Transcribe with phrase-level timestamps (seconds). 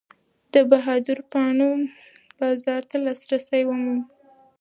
[0.53, 1.71] د بهادرو پاڼو
[2.39, 4.01] بازار ته لاسرسی ومومئ.